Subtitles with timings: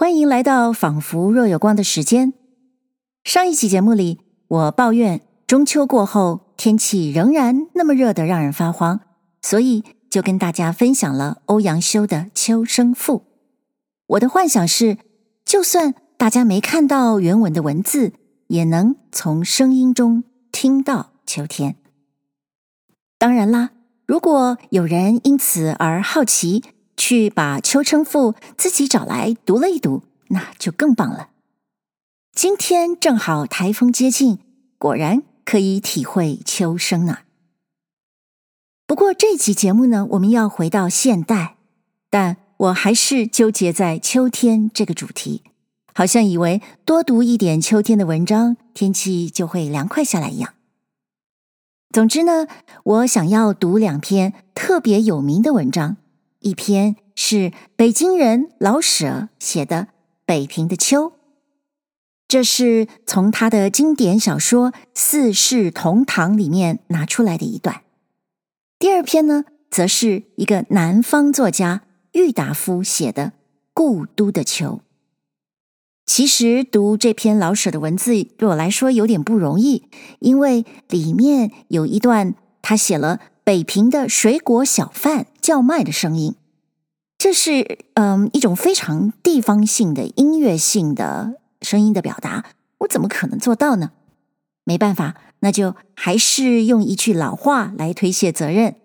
[0.00, 2.32] 欢迎来到仿佛若有光的时间。
[3.22, 9.00] 上一期节目里，我抱怨中秋过后天气仍然那么热得让人发慌，
[9.42, 13.18] 所以就跟大家分享了欧阳修的《秋声赋》。
[14.06, 14.96] 我的幻想是，
[15.44, 18.14] 就算大家没看到原文的文字，
[18.46, 21.76] 也能从声音中听到秋天。
[23.18, 23.72] 当然啦，
[24.06, 26.64] 如果有人因此而好奇，
[27.00, 31.30] 去把《秋声赋》自己找来读了一读，那就更棒了。
[32.34, 34.38] 今天正好台风接近，
[34.76, 37.20] 果然可以体会秋声呢。
[38.86, 41.56] 不过这集节目呢，我们要回到现代，
[42.10, 45.42] 但我还是纠结在秋天这个主题，
[45.94, 50.52] 好像以为多读一点秋天的文章，天气就会凉快下来一样。
[51.94, 52.46] 总之呢，
[52.84, 55.96] 我想要读两篇特别有名的文章。
[56.40, 59.76] 一篇是北京人老舍写的
[60.24, 61.08] 《北平的秋》，
[62.26, 67.82] 这是从他的经典小说《四世同堂》里面拿出来的一段。
[68.78, 73.24] 第二篇呢，则是一个南方作家郁达夫写的
[73.74, 74.66] 《故都的秋》。
[76.06, 79.84] 其实读这篇老舍的文字对我来说有点不容易，
[80.20, 83.20] 因为里面有一段他写了。
[83.42, 86.36] 北平的水果小贩叫卖的声音，
[87.20, 92.46] 这是嗯一种非常地方性的音乐性的声音的表达。
[92.78, 93.90] 我怎么可能做到呢？
[94.64, 98.76] 没办法，那就还是用一句老话来推卸责任，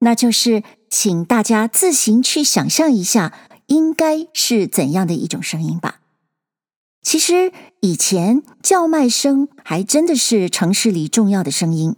[0.00, 3.32] 那就是请大家自行去想象一下，
[3.66, 6.00] 应该是怎样的一种声音吧。
[7.00, 11.94] 其实以前叫卖声还真的是城市里重要的声音。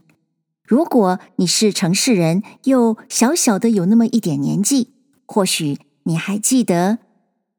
[0.62, 4.90] 如果你是城市人，又小小的有那么一点年纪，
[5.32, 6.98] 或许你还记得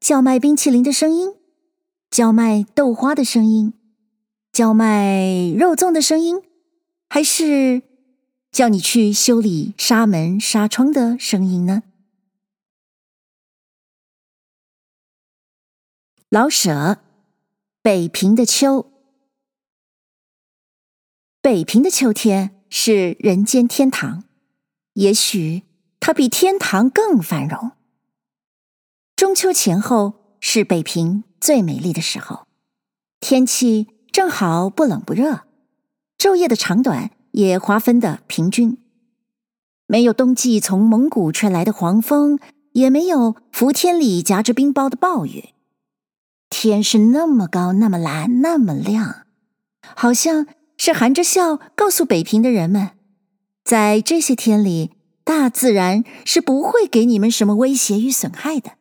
[0.01, 1.35] 叫卖冰淇淋的声音，
[2.09, 3.71] 叫卖豆花的声音，
[4.51, 6.41] 叫卖肉粽的声音，
[7.07, 7.81] 还是
[8.51, 11.83] 叫你去修理纱门纱窗的声音呢？
[16.27, 16.97] 老舍，
[17.81, 18.91] 北平的秋，
[21.41, 22.57] 北平的秋天。
[22.73, 24.23] 是人间天堂，
[24.93, 25.63] 也许
[26.01, 27.71] 它比天堂更繁荣。
[29.15, 32.45] 中秋前后是北平最美丽的时候，
[33.21, 35.43] 天气正好不冷不热，
[36.17, 38.77] 昼夜的长短也划分的平均，
[39.87, 42.37] 没有冬季从蒙古吹来的黄风，
[42.73, 45.53] 也没有伏天里夹着冰雹的暴雨，
[46.49, 49.27] 天是那么高，那么蓝，那么亮，
[49.95, 50.47] 好像。
[50.77, 52.97] 是含着笑告诉北平的人们，
[53.63, 54.89] 在这些天里，
[55.23, 58.73] 大自然是不会给你们什么威胁与损害的。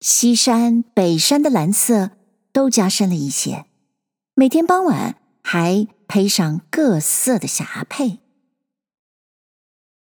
[0.00, 2.12] 西山、北山的蓝色
[2.52, 3.66] 都加深了一些，
[4.34, 8.18] 每天傍晚还配上各色的霞帔。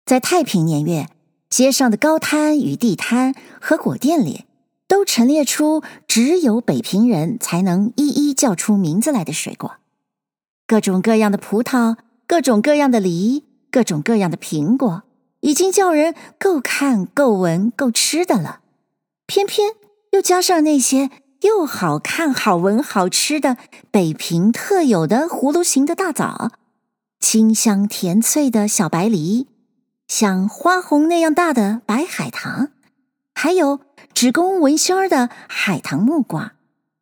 [0.04, 1.08] 在太平年月，
[1.48, 4.44] 街上的高摊与地摊和果店里，
[4.86, 9.76] 都陈列出只有北平人才能一一叫出名字来的水果。
[10.66, 11.96] 各种各样的葡萄，
[12.26, 13.44] 各种各样的梨，
[13.76, 15.02] 各种各样的苹果，
[15.40, 18.60] 已经叫人够看、够闻、够吃的了。
[19.26, 19.72] 偏偏
[20.12, 21.10] 又加上那些
[21.42, 23.58] 又好看、好闻、好吃的
[23.90, 26.52] 北平特有的葫芦形的大枣，
[27.20, 29.46] 清香甜脆的小白梨，
[30.08, 32.70] 像花红那样大的白海棠，
[33.34, 33.80] 还有
[34.14, 36.54] 只供闻香的海棠木瓜，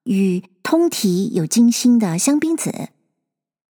[0.03, 2.89] 与通体有金心的香槟子。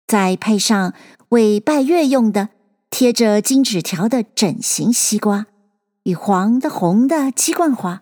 [0.08, 0.94] 再配上
[1.30, 2.48] 为拜月用的
[3.04, 5.48] 贴着金纸条的整形西瓜，
[6.04, 8.02] 与黄的红的鸡冠花，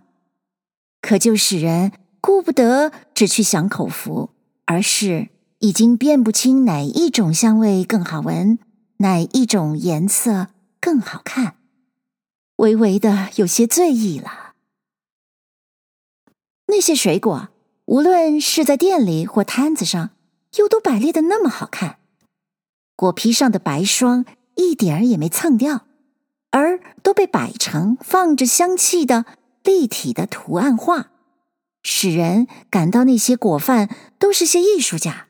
[1.02, 1.92] 可就使人
[2.22, 4.30] 顾不得只去享口福，
[4.66, 8.60] 而是已经辨不清哪一种香味更好闻，
[8.98, 11.56] 哪一种颜色更好看，
[12.58, 14.54] 微微的有些醉意了。
[16.68, 17.50] 那些水果，
[17.86, 20.12] 无论是在店里或摊子上，
[20.58, 21.98] 又都摆列的那么好看。
[22.96, 24.26] 果皮上的白霜
[24.62, 25.86] 一点儿也没蹭掉，
[26.52, 29.26] 而都被摆成放着香气的
[29.64, 31.12] 立体的图案画，
[31.84, 35.28] 使人感到那些果贩都是些艺术家。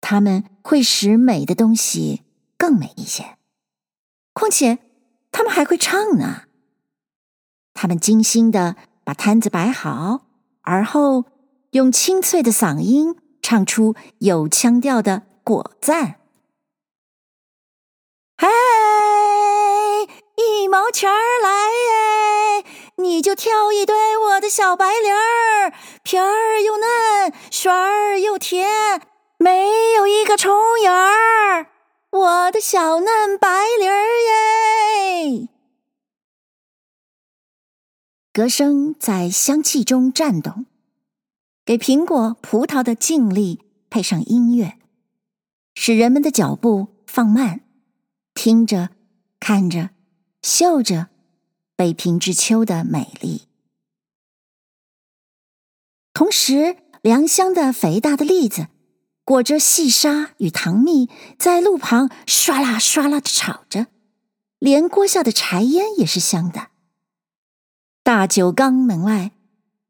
[0.00, 2.22] 他们会使美的东西
[2.56, 3.36] 更美一些，
[4.32, 4.78] 况且
[5.30, 6.42] 他们还会唱呢。
[7.74, 10.26] 他们精心的把摊子摆好，
[10.62, 11.24] 而后
[11.70, 16.21] 用清脆的嗓音唱出有腔调的果赞。
[18.46, 20.02] 哎，
[20.36, 21.48] 一毛钱儿来
[22.60, 22.64] 哎，
[22.96, 25.72] 你就挑一堆我的小白梨儿，
[26.02, 29.00] 皮儿又嫩，水儿又甜，
[29.38, 31.68] 没有一个虫眼儿。
[32.10, 35.48] 我的小嫩白梨儿耶！
[38.34, 40.66] 歌声在香气中颤动，
[41.64, 44.78] 给苹果、葡萄的静谧配上音乐，
[45.74, 47.61] 使人们的脚步放慢，
[48.34, 48.90] 听着、
[49.40, 49.90] 看着、
[50.42, 51.08] 嗅着。
[51.74, 53.48] 北平之秋的美丽，
[56.12, 58.68] 同时良乡的肥大的栗子
[59.24, 61.08] 裹着细沙与糖蜜，
[61.38, 63.88] 在路旁唰啦唰啦的炒着，
[64.60, 66.68] 连锅下的柴烟也是香的。
[68.04, 69.32] 大酒缸门外，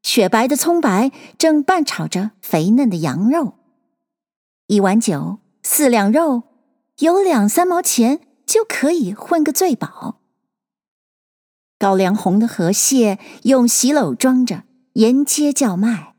[0.03, 3.59] 雪白的葱白正拌炒着肥嫩的羊肉，
[4.69, 6.44] 一碗酒，四两肉，
[7.00, 8.21] 有两三毛钱
[8.53, 10.21] 就可以混个醉饱。
[11.79, 16.13] 高粱红的河蟹用洗篓装着，沿街叫卖；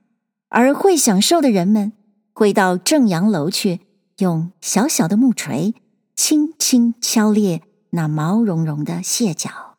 [0.49, 1.93] 而会享受的人们
[2.33, 3.81] 会到正阳楼去，
[4.17, 5.75] 用小小的木锤
[6.15, 9.77] 轻轻敲裂那毛茸茸的蟹脚。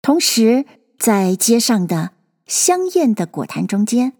[0.00, 0.64] 同时，
[0.98, 2.12] 在街上的
[2.46, 4.14] 香艳的果坛中间，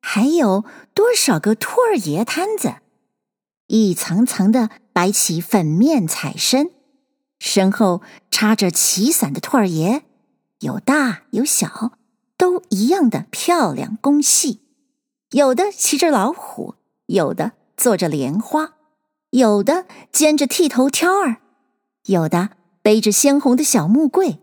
[0.00, 2.76] 还有多少个兔儿爷摊子，
[3.66, 6.70] 一层层的摆起粉面彩身。
[7.38, 10.02] 身后插着旗伞的兔儿爷，
[10.60, 11.92] 有大有小，
[12.36, 14.60] 都一样的漂亮工细。
[15.30, 16.76] 有的骑着老虎，
[17.06, 18.74] 有的坐着莲花，
[19.30, 21.38] 有的肩着剃头挑儿，
[22.06, 24.38] 有的背着鲜红的小木柜。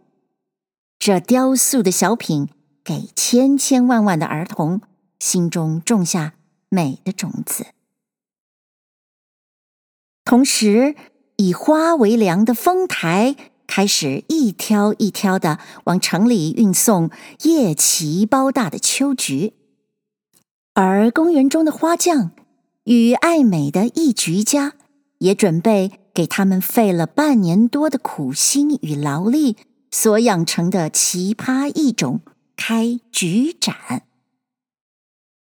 [1.00, 2.50] 这雕塑的小品，
[2.84, 4.82] 给千千万万的儿童
[5.20, 6.34] 心中种下
[6.70, 7.66] 美的种子，
[10.26, 10.96] 同时。
[11.38, 13.36] 以花为粮的丰台
[13.66, 17.10] 开始一挑一挑的往城里运送
[17.42, 19.54] 叶奇包大的秋菊，
[20.76, 22.30] 而公园中的花匠
[22.84, 24.74] 与爱美的艺菊家
[25.18, 29.58] 也准备给他们费了半年多的苦心与劳力
[29.90, 32.22] 所养成的奇葩异种
[32.56, 34.04] 开菊展。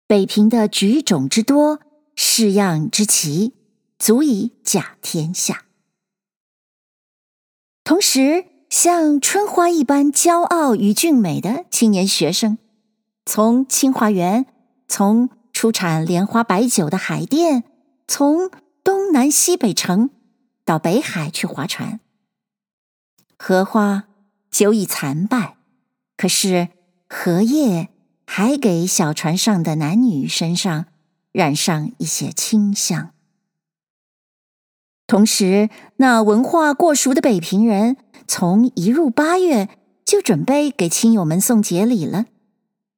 [0.07, 1.81] 北平的菊种之多，
[2.15, 3.51] 式样之奇，
[3.98, 5.66] 足以甲天下。
[7.84, 12.57] 同时，像春花一般骄傲与俊美的青年学生，
[13.25, 14.45] 从清华园，
[14.88, 17.63] 从出产莲花白酒的海淀，
[18.07, 18.50] 从
[18.84, 20.10] 东南西北城
[20.66, 22.00] 到北海去划船。
[23.38, 24.06] 荷花
[24.50, 25.57] 久已残败，
[26.18, 26.69] 可是
[27.07, 27.90] 荷叶
[28.25, 30.86] 还给小船上的男女身上
[31.31, 33.12] 染上一些清香。
[35.13, 39.69] 同时，那文化过熟的北平人，从一入八月
[40.04, 42.25] 就准备给亲友们送节礼了。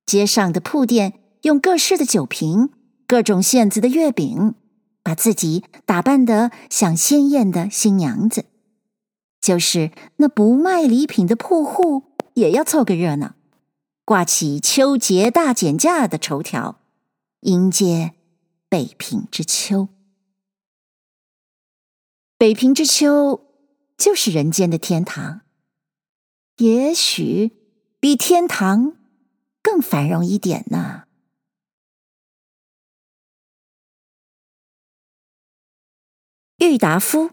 [0.06, 2.70] 街上的铺店用各式的酒瓶、
[3.06, 4.56] 各种馅子的月饼，
[5.04, 8.46] 把自己打扮得像鲜艳的新娘子。
[9.42, 12.04] 就是那不卖礼品的铺户，
[12.36, 13.34] 也要凑个热闹，
[14.06, 16.78] 挂起秋节大减价的绸条，
[17.42, 18.14] 迎接
[18.70, 19.90] 北平之秋。
[22.38, 23.42] 北平之秋，
[23.98, 25.42] 就是人间的天堂，
[26.58, 27.54] 也许
[27.98, 28.98] 比天堂
[29.63, 31.08] 更繁荣一点呢。
[36.58, 37.32] 郁达夫，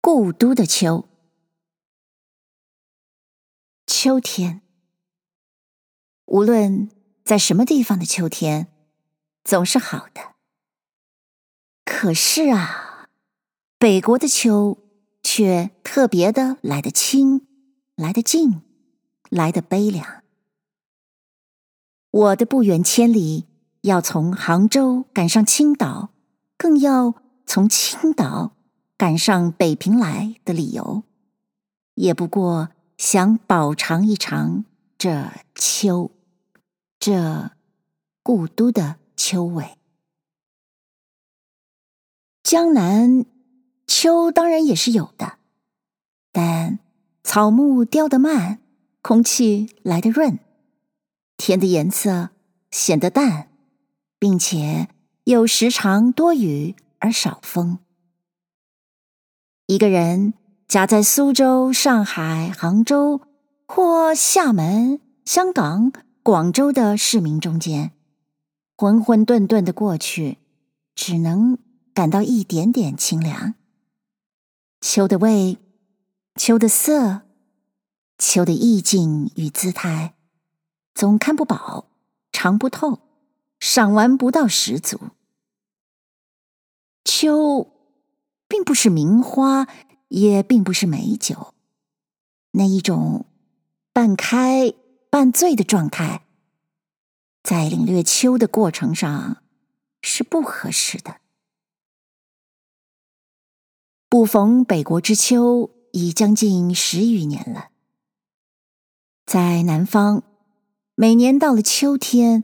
[0.00, 1.08] 故都的秋，
[3.86, 4.62] 秋天，
[6.26, 6.88] 无论
[7.24, 8.72] 在什么地方的秋天，
[9.42, 10.36] 总是好的。
[11.84, 12.86] 可是啊。
[13.80, 14.76] 北国的秋
[15.22, 17.46] 却特别的来得清，
[17.96, 18.60] 来得静，
[19.30, 20.22] 来得悲凉。
[22.10, 23.46] 我的不远千里
[23.80, 26.10] 要从杭州赶上青岛，
[26.58, 27.14] 更要
[27.46, 28.54] 从青岛
[28.98, 31.04] 赶上北平来的理由，
[31.94, 32.68] 也不过
[32.98, 34.66] 想饱尝一尝
[34.98, 36.10] 这秋，
[36.98, 37.52] 这
[38.22, 39.78] 故都的秋味。
[42.42, 43.24] 江南。
[43.92, 45.38] 秋当然也是有的，
[46.30, 46.78] 但
[47.24, 48.60] 草木凋得慢，
[49.02, 50.38] 空气来得润，
[51.36, 52.30] 天的颜色
[52.70, 53.50] 显得淡，
[54.16, 54.86] 并且
[55.24, 57.80] 又时常多雨而少风。
[59.66, 60.34] 一个人
[60.68, 63.20] 夹在苏州、上海、杭州
[63.66, 65.92] 或厦门、香港、
[66.22, 67.90] 广州的市民中间，
[68.76, 70.38] 浑浑沌沌的过去，
[70.94, 71.58] 只能
[71.92, 73.54] 感到一点点清凉。
[74.80, 75.58] 秋的味，
[76.36, 77.20] 秋的色，
[78.16, 80.14] 秋的意境与姿态，
[80.94, 81.90] 总看不饱，
[82.32, 82.98] 尝不透，
[83.58, 84.98] 赏玩不到十足。
[87.04, 87.70] 秋，
[88.48, 89.68] 并不是名花，
[90.08, 91.52] 也并不是美酒，
[92.52, 93.26] 那一种
[93.92, 94.72] 半开
[95.10, 96.24] 半醉的状态，
[97.42, 99.42] 在领略秋的过程上
[100.00, 101.19] 是不合适的。
[104.10, 107.68] 不逢北国之秋已将近十余年了。
[109.24, 110.24] 在南方，
[110.96, 112.42] 每年到了秋天，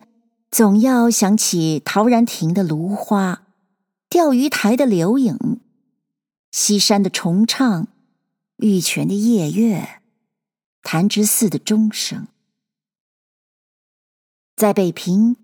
[0.49, 3.49] 总要想起陶然亭的芦花，
[4.09, 5.61] 钓鱼台的柳影，
[6.53, 7.89] 西山的重唱，
[8.59, 10.01] 玉泉的夜月，
[10.85, 12.29] 潭柘寺的钟声。
[14.55, 15.35] 在北平，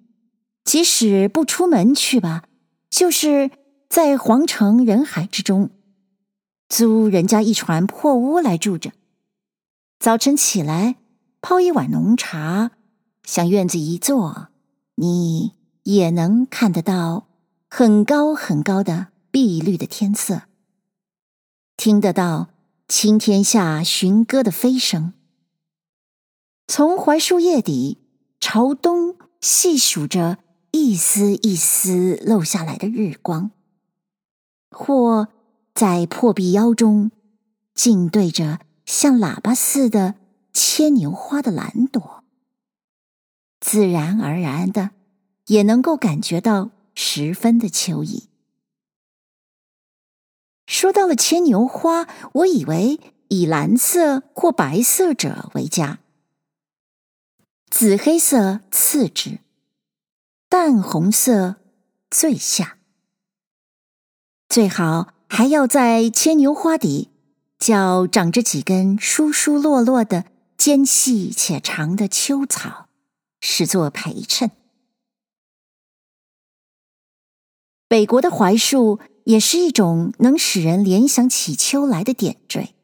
[0.63, 2.45] 即使不出门去吧，
[2.89, 3.51] 就是
[3.91, 5.71] 在皇城人海之中，
[6.73, 8.93] 租人家一船破屋来住着，
[9.99, 10.97] 早晨起来。
[11.43, 12.71] 泡一碗浓茶，
[13.25, 14.49] 向院子一坐，
[14.95, 15.53] 你
[15.83, 17.27] 也能看得到
[17.69, 20.45] 很高很高的碧绿的天色，
[21.77, 22.49] 听得到
[22.89, 25.13] 青天下寻鸽的飞声，
[26.67, 27.99] 从槐树叶底
[28.41, 30.39] 朝东细数着
[30.71, 33.51] 一丝一丝漏下来的日光，
[34.71, 35.29] 或
[35.83, 37.11] 在破壁腰中
[37.75, 40.15] 静对着像喇叭似的。
[40.53, 42.23] 牵牛花的蓝朵，
[43.59, 44.91] 自然而然的
[45.47, 48.29] 也能够感觉到十分的秋意。
[50.67, 55.99] 说到了牵牛花，我以为以蓝色或白色者为佳，
[57.71, 59.41] 紫黑色次之，
[60.49, 61.57] 淡红色
[62.09, 62.79] 最下，
[64.49, 67.09] 最好还要在牵牛花底，
[67.59, 70.27] 脚长着几根疏疏落落的。
[70.59, 72.89] 尖细且长的秋草，
[73.41, 74.51] 视作陪衬。
[77.89, 82.75] 北国的槐树也是一种能使人联想起秋来的点缀，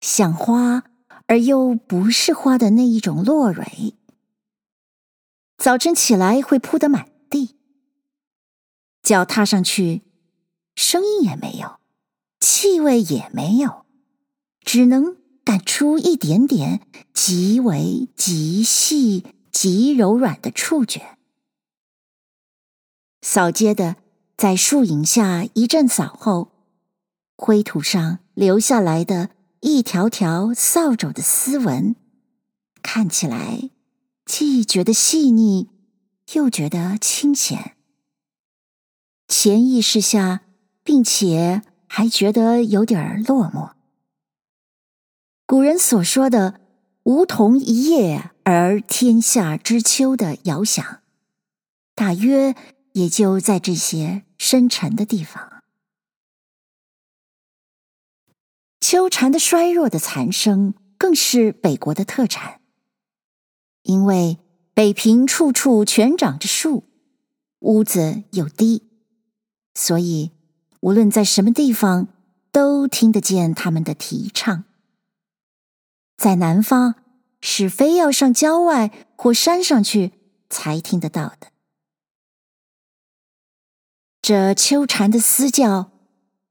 [0.00, 0.84] 像花
[1.26, 3.94] 而又不是花的那一种落蕊。
[5.58, 7.56] 早晨起来会铺得满地，
[9.02, 10.00] 脚踏上去，
[10.74, 11.78] 声音也没有，
[12.40, 13.84] 气味也没有，
[14.64, 15.18] 只能。
[15.42, 21.18] 感出一点点极为极细、极柔软的触觉。
[23.22, 23.96] 扫街的
[24.36, 26.52] 在树影下一阵扫后，
[27.36, 31.96] 灰土上留下来的一条条扫帚的丝纹，
[32.80, 33.70] 看起来
[34.26, 35.68] 既觉得细腻，
[36.34, 37.76] 又觉得清闲。
[39.26, 40.42] 潜意识下，
[40.90, 43.74] 并且还觉得有点落寞。
[45.46, 46.60] 古人所说的
[47.06, 51.00] “梧桐一叶而天下知秋”的遥想，
[51.94, 52.56] 大约
[52.94, 55.62] 也就在这些深沉的地方。
[58.80, 62.60] 秋蝉的衰弱的残声，更是北国的特产。
[63.84, 64.40] 因为
[64.74, 66.82] 北平处处全长着树，
[67.60, 68.90] 屋子又低，
[69.72, 70.32] 所以
[70.80, 72.08] 无论在什么地方，
[72.50, 74.64] 都听得见他们的啼唱。
[76.16, 76.94] 在南方，
[77.40, 80.12] 是非要上郊外或山上去
[80.48, 81.48] 才听得到的。
[84.22, 85.90] 这秋蝉的嘶叫，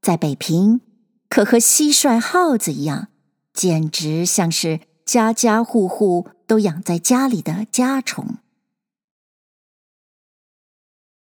[0.02, 0.82] 在北平
[1.30, 3.10] 可和蟋蟀、耗子一样，
[3.54, 8.38] 简直像是家家户户都养在家里的家虫。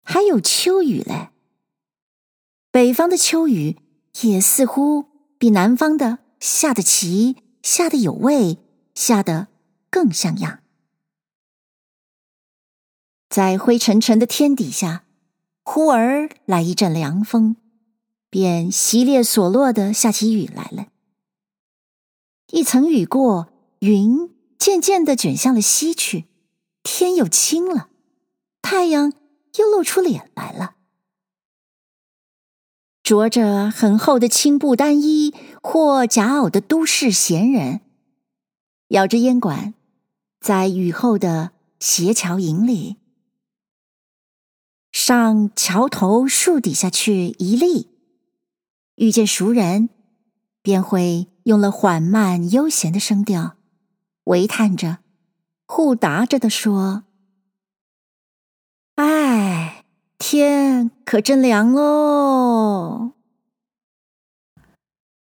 [0.03, 1.31] 还有秋雨嘞，
[2.77, 3.79] 北方的秋雨
[4.21, 5.07] 也似乎
[5.39, 7.37] 比南方的下得奇。
[7.63, 8.59] 下得有味，
[8.95, 9.49] 下得
[9.89, 10.61] 更像样。
[13.31, 15.07] 在灰沉沉的天底下，
[15.65, 17.57] 忽而来一阵凉风，
[18.29, 20.89] 便淅沥索落的下起雨来了。
[22.51, 26.27] 一层雨过，云渐渐的卷向了西去，
[26.83, 27.89] 天又清了，
[28.61, 29.15] 太阳
[29.57, 30.76] 又露出脸来了。
[33.07, 35.33] 着着很厚的青布单衣
[35.63, 37.83] 或夹袄的都市闲人，
[38.89, 39.75] 咬着烟管，
[40.41, 42.97] 在雨后的斜桥影里，
[44.91, 47.91] 上桥头树底下去一立，
[48.97, 49.89] 遇见熟人，
[50.61, 53.55] 便会用了缓慢悠闲的声调，
[54.25, 54.99] 微叹着，
[55.69, 57.05] 互答着的说
[58.97, 59.85] ：“哎。”
[60.19, 62.46] 天可真凉喽！
[62.67, 63.13] 哦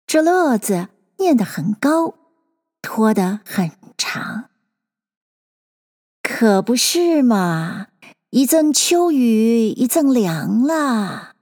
[0.07, 2.15] 这乐子念得很高，
[2.81, 4.51] 拖得很长。
[6.23, 7.89] 可不是嘛，
[8.31, 11.35] 一阵秋雨一阵凉啦。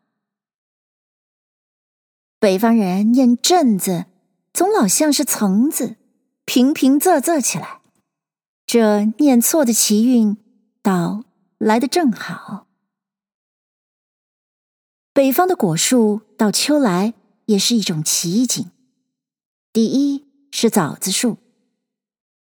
[2.38, 4.06] 北方人念“阵”字，
[4.54, 5.96] 总老像是“层”字，
[6.44, 7.80] 平平仄仄起来。
[8.64, 10.36] 这念错的奇韵，
[10.80, 11.24] 倒
[11.58, 12.68] 来得正好。
[15.20, 17.12] 北方的果树到秋来
[17.44, 18.70] 也是一种奇景。
[19.70, 21.36] 第一是枣子树，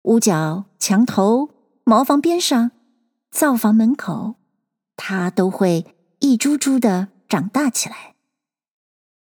[0.02, 1.48] 屋角、墙头、
[1.84, 2.72] 茅房边上、
[3.30, 4.34] 灶房门口，
[4.94, 5.86] 它都会
[6.18, 8.14] 一株株的长大起来。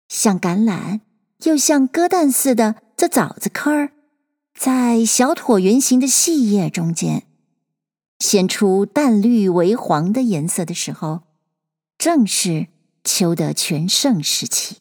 [0.08, 1.00] 像橄榄
[1.42, 3.90] 又像鸽蛋似的这枣子坑儿，
[4.54, 7.26] 在小椭圆形的细叶中间，
[8.20, 11.22] 显出淡绿为黄的颜色的时候，
[11.98, 12.68] 正是。
[13.04, 14.76] 秋的全盛时期，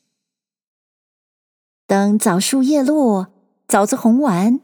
[1.88, 3.34] 等枣树叶落，
[3.68, 4.60] 枣子红完，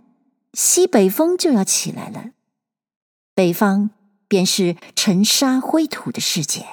[0.54, 2.32] 西北风就要起来了。
[3.34, 3.92] 北方
[4.28, 6.66] 便是尘沙灰土的世界，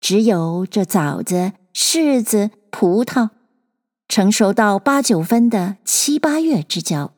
[0.00, 3.30] 只有这枣子、柿子、葡萄
[4.08, 7.14] 成熟到八九分的七八月之交，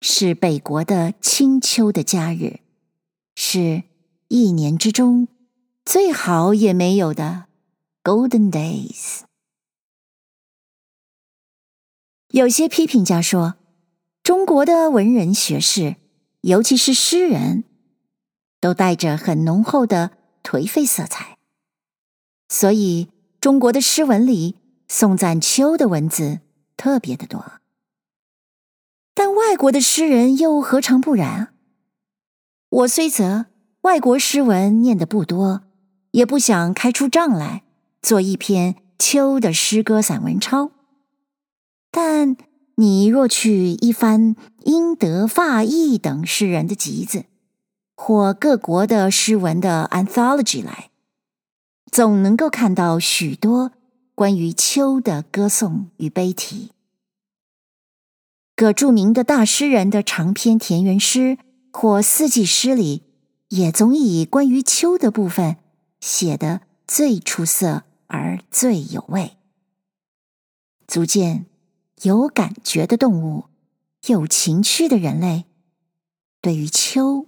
[0.00, 2.60] 是北国的清秋的佳日，
[3.34, 3.84] 是
[4.28, 5.28] 一年之中。
[5.84, 7.44] 最好也没有的
[8.02, 9.20] Golden Days。
[12.28, 13.56] 有些批评家说，
[14.22, 15.96] 中国的文人学士，
[16.40, 17.64] 尤其是诗人，
[18.60, 20.12] 都带着很浓厚的
[20.42, 21.38] 颓废色彩，
[22.48, 24.56] 所以中国的诗文里
[24.88, 26.40] 颂赞秋的文字
[26.76, 27.60] 特别的多。
[29.12, 31.54] 但外国的诗人又何尝不然？
[32.70, 33.46] 我虽则
[33.82, 35.62] 外国诗文念得不多。
[36.14, 37.64] 也不想开出账来
[38.00, 40.70] 做一篇秋的诗歌散文抄，
[41.90, 42.36] 但
[42.76, 47.24] 你若去一番英德法意等诗人的集子，
[47.96, 50.90] 或各国的诗文的 anthology 来，
[51.90, 53.72] 总能够看到许多
[54.14, 56.70] 关于秋的歌颂与悲题。
[58.54, 61.38] 各著名的大诗人的长篇田园诗
[61.72, 63.02] 或四季诗里，
[63.48, 65.56] 也总以关于秋的部分。
[66.04, 69.38] 写的最出色而最有味，
[70.86, 71.46] 足见
[72.02, 73.44] 有感觉的动物，
[74.08, 75.46] 有情趣的人类，
[76.42, 77.26] 对于秋，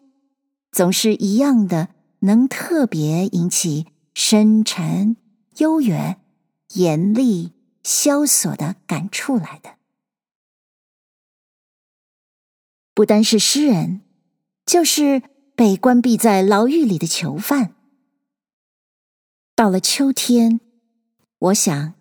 [0.71, 5.17] 总是一样的，能特别引起深沉、
[5.57, 6.21] 悠远、
[6.75, 9.77] 严厉、萧索的感触来的。
[12.93, 14.03] 不单是诗人，
[14.67, 15.23] 就是
[15.55, 17.76] 被关闭在牢狱里的囚犯。
[19.57, 20.61] 到了秋天，
[21.39, 21.95] 我想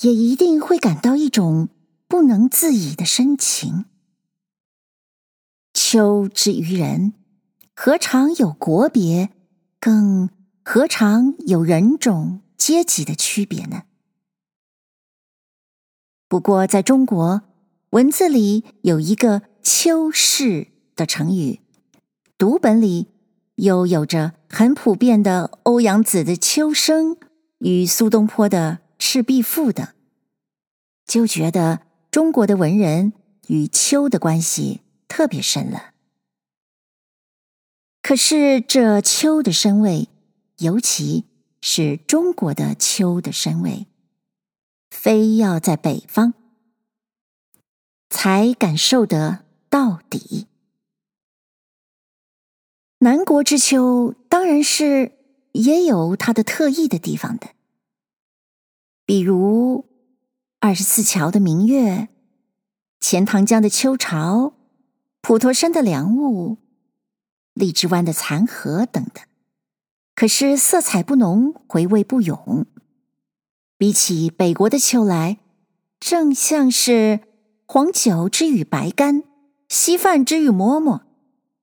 [0.00, 1.68] 也一定会感到一种
[2.08, 3.84] 不能自已的深情。
[5.72, 7.12] 秋之于人，
[7.76, 9.30] 何尝有国别，
[9.78, 10.28] 更
[10.64, 13.84] 何尝有人种阶级的区别呢？
[16.26, 17.42] 不过，在中国
[17.90, 21.60] 文字里有一个“秋逝”的成语，
[22.36, 23.06] 读本里。
[23.58, 27.16] 又有着很普遍的欧阳子的《秋声》
[27.58, 29.86] 与苏东坡的《赤壁赋》等，
[31.04, 33.12] 就觉得中国的文人
[33.48, 35.92] 与秋的关系特别深了。
[38.00, 40.08] 可是这秋的深味，
[40.58, 41.24] 尤其
[41.60, 43.86] 是中国的秋的深味，
[44.88, 46.34] 非要在北方
[48.08, 50.47] 才感受得到底。
[53.00, 55.12] 南国之秋当然是
[55.52, 57.50] 也有它的特异的地方的，
[59.06, 59.84] 比如
[60.58, 62.08] 二十四桥的明月、
[62.98, 64.52] 钱塘江的秋潮、
[65.20, 66.58] 普陀山的凉雾、
[67.54, 69.24] 荔枝湾的残荷等等。
[70.16, 72.66] 可是色彩不浓，回味不永。
[73.76, 75.38] 比起北国的秋来，
[76.00, 77.20] 正像是
[77.64, 79.22] 黄酒之于白干，
[79.68, 81.02] 稀饭之于馍馍。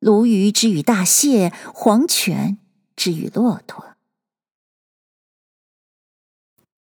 [0.05, 2.59] 鲈鱼之于大蟹，黄泉
[2.95, 3.95] 之于骆驼。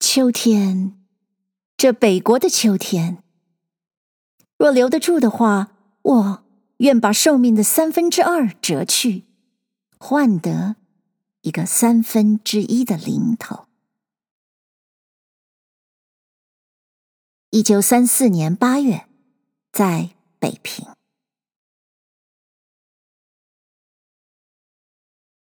[0.01, 1.01] 秋天，
[1.77, 3.23] 这北国的秋天，
[4.59, 5.71] 若留得住的话，
[6.03, 6.45] 我
[6.79, 9.23] 愿把寿命的三分之二折去，
[9.99, 10.75] 换得
[11.43, 13.69] 一个三分之一的零头。
[17.51, 19.07] 一九三四年八月，
[19.71, 20.89] 在北平。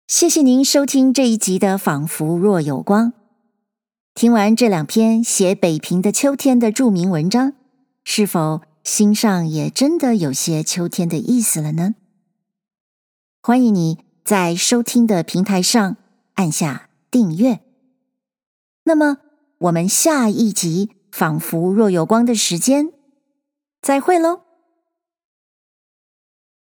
[0.09, 3.13] 谢谢您收听这一集的《仿佛若有光》。
[4.15, 7.53] 听完这两篇写北平的秋天的著名文章，
[8.05, 11.95] 是否心上也真的有些秋天的意思了呢。
[13.43, 15.99] 欢迎你在收听的平台上
[16.37, 17.61] 按下订阅。
[18.85, 19.19] 那么，
[19.59, 22.87] 我们下一集《仿佛若有光的时间》
[23.83, 24.41] 再会喽。